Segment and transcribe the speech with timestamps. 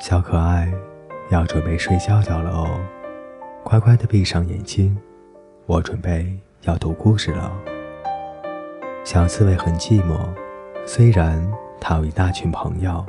[0.00, 0.72] 小可爱，
[1.28, 2.80] 要准备睡觉觉了哦，
[3.62, 4.96] 乖乖的闭上眼睛，
[5.66, 7.52] 我准备要读故事了。
[9.04, 10.18] 小刺猬很寂寞，
[10.86, 11.46] 虽然
[11.78, 13.04] 它有一大群朋友，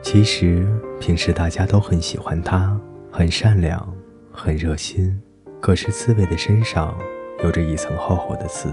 [0.00, 0.64] 其实
[1.00, 2.80] 平时大家都很喜欢它，
[3.10, 3.92] 很善良，
[4.30, 5.20] 很热心。
[5.60, 6.96] 可是刺猬的身上
[7.42, 8.72] 有着一层厚厚的刺，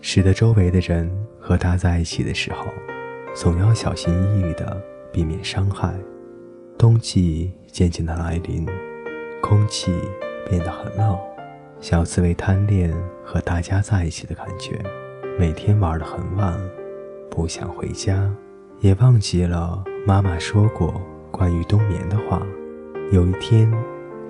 [0.00, 1.10] 使得周围的人
[1.40, 2.66] 和它在一起的时候，
[3.34, 4.80] 总要小心翼翼的
[5.12, 5.92] 避免伤害。
[6.80, 8.66] 冬季渐渐的来临，
[9.42, 9.92] 空气
[10.48, 11.14] 变得很冷。
[11.78, 12.90] 小刺猬贪恋
[13.22, 14.82] 和大家在一起的感觉，
[15.38, 16.58] 每天玩得很晚，
[17.30, 18.34] 不想回家，
[18.80, 20.98] 也忘记了妈妈说过
[21.30, 22.40] 关于冬眠的话。
[23.12, 23.70] 有一天，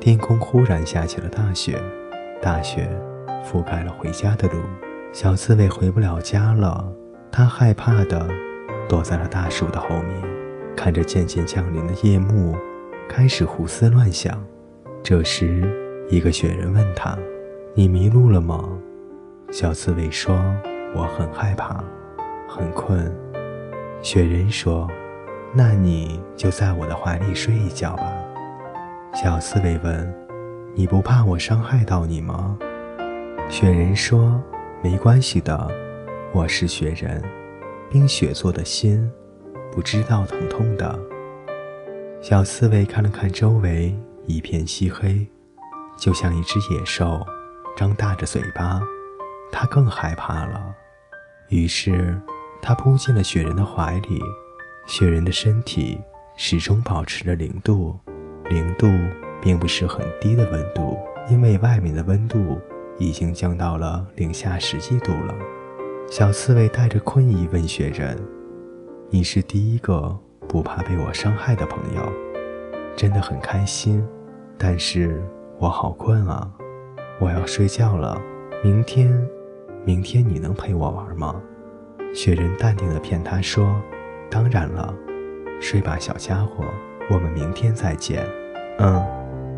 [0.00, 1.80] 天空忽然下起了大雪，
[2.42, 2.90] 大雪
[3.44, 4.58] 覆盖了回家的路。
[5.12, 6.92] 小刺猬回不了家了，
[7.30, 8.28] 它害怕的
[8.88, 10.39] 躲在了大树的后面。
[10.82, 12.56] 看着渐渐降临的夜幕，
[13.06, 14.42] 开始胡思乱想。
[15.02, 15.70] 这时，
[16.08, 17.18] 一个雪人问他
[17.76, 18.66] ：“你迷路了吗？”
[19.52, 20.34] 小刺猬说
[20.96, 21.84] ：“我很害怕，
[22.48, 23.14] 很困。”
[24.00, 24.88] 雪人说
[25.52, 28.10] ：“那你就在我的怀里睡一觉吧。”
[29.12, 30.14] 小刺猬问
[30.74, 32.56] ：“你不怕我伤害到你吗？”
[33.50, 34.42] 雪人说
[34.82, 35.70] ：“没关系的，
[36.32, 37.22] 我是雪人，
[37.90, 39.06] 冰雪做的心。”
[39.72, 40.98] 不知道疼痛的
[42.20, 45.26] 小刺猬看了看周围，一片漆黑，
[45.96, 47.24] 就像一只野兽，
[47.76, 48.80] 张大着嘴巴。
[49.52, 50.74] 它更害怕了，
[51.48, 52.20] 于是
[52.60, 54.20] 它扑进了雪人的怀里。
[54.86, 56.00] 雪人的身体
[56.36, 57.98] 始终保持着零度，
[58.48, 58.86] 零度
[59.40, 60.98] 并不是很低的温度，
[61.30, 62.60] 因为外面的温度
[62.98, 65.34] 已经降到了零下十几度了。
[66.10, 68.18] 小刺猬带着困意问雪人。
[69.12, 70.16] 你是第一个
[70.46, 72.12] 不怕被我伤害的朋友，
[72.94, 74.06] 真的很开心。
[74.56, 75.20] 但是
[75.58, 76.48] 我好困啊，
[77.18, 78.22] 我要睡觉了。
[78.62, 79.10] 明天，
[79.84, 81.42] 明天你能陪我玩吗？
[82.14, 83.82] 雪人淡定地骗他说
[84.30, 84.94] ：“当然了，
[85.60, 86.64] 睡吧，小家伙，
[87.10, 88.24] 我们明天再见。”
[88.78, 89.04] 嗯，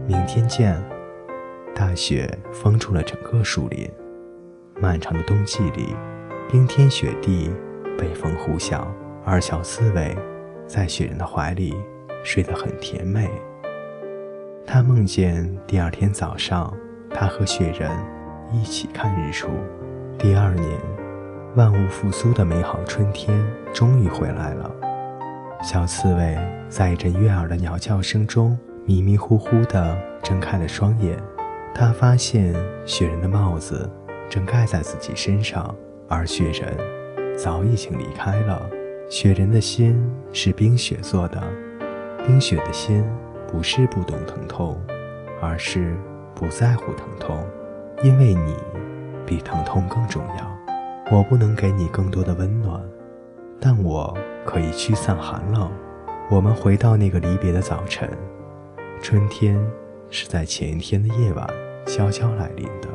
[0.07, 0.83] 明天见。
[1.75, 3.87] 大雪封住了整个树林，
[4.81, 5.95] 漫长的冬季里，
[6.51, 7.51] 冰天雪地，
[7.99, 8.83] 北风呼啸。
[9.25, 10.17] 而小刺猬
[10.67, 11.75] 在雪人的怀里
[12.25, 13.31] 睡得很甜美。
[14.67, 16.73] 他梦见第二天早上，
[17.11, 17.91] 他和雪人
[18.53, 19.49] 一起看日出。
[20.19, 20.79] 第二年，
[21.57, 24.71] 万物复苏的美好春天终于回来了。
[25.63, 31.19] 小刺猬在一阵悦耳的鸟叫声中迷迷糊糊地睁开了双眼。
[31.75, 32.55] 他发现
[32.85, 33.91] 雪人的帽子
[34.29, 35.75] 正盖在自己身上，
[36.09, 36.77] 而雪人
[37.37, 38.61] 早已经离开了。
[39.13, 40.03] 雪人的心
[40.33, 41.39] 是冰雪做的，
[42.27, 43.05] 冰雪的心
[43.47, 44.81] 不是不懂疼痛，
[45.39, 45.95] 而是
[46.35, 47.45] 不在乎疼痛，
[48.03, 48.57] 因为你
[49.27, 51.15] 比疼痛更重要。
[51.15, 52.83] 我不能给你更多的温暖，
[53.61, 55.71] 但我可以驱散寒冷。
[56.31, 58.09] 我们回到那个离别的早晨，
[59.03, 59.63] 春天
[60.09, 61.47] 是在前一天的夜晚
[61.85, 62.89] 悄悄来临的。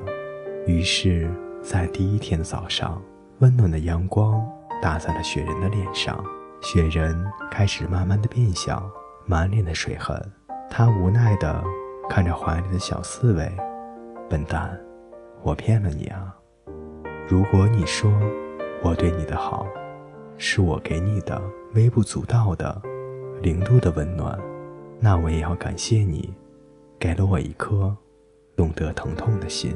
[0.66, 1.30] 于是，
[1.62, 3.00] 在第一天的早上，
[3.38, 4.44] 温暖的阳光。
[4.82, 6.24] 打在了雪人的脸上，
[6.62, 8.90] 雪人开始慢慢的变小，
[9.26, 10.20] 满脸的水痕。
[10.70, 11.64] 他无奈的
[12.10, 13.52] 看着怀里的小刺猬，
[14.30, 14.78] 笨蛋，
[15.42, 16.36] 我骗了你啊！
[17.28, 18.12] 如果你说
[18.84, 19.66] 我对你的好，
[20.38, 21.42] 是我给你的
[21.74, 22.82] 微不足道的
[23.42, 24.38] 零度的温暖，
[25.00, 26.34] 那我也要感谢你，
[27.00, 27.96] 给了我一颗
[28.56, 29.76] 懂得疼痛的心，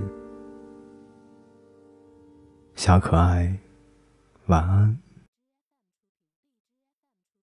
[2.75, 3.57] 小可爱。
[4.47, 5.10] 晚安。